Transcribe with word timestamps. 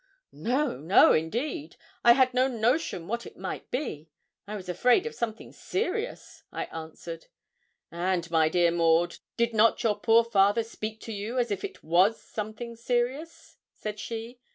'No, 0.31 0.77
no, 0.79 1.13
indeed. 1.13 1.75
I 2.03 2.13
had 2.13 2.33
no 2.33 2.47
notion 2.47 3.07
what 3.07 3.27
it 3.27 3.37
might 3.37 3.69
be. 3.69 4.09
I 4.47 4.55
was 4.55 4.67
afraid 4.67 5.05
of 5.05 5.13
something 5.13 5.51
serious,' 5.51 6.41
I 6.51 6.65
answered. 6.73 7.27
'And, 7.91 8.31
my 8.31 8.49
dear 8.49 8.71
Maud, 8.71 9.17
did 9.37 9.53
not 9.53 9.83
your 9.83 9.99
poor 9.99 10.23
father 10.23 10.63
speak 10.63 11.01
to 11.01 11.13
you 11.13 11.37
as 11.37 11.51
if 11.51 11.63
it 11.63 11.83
was 11.83 12.19
something 12.19 12.75
serious?' 12.75 13.57
said 13.75 13.99
she. 13.99 14.39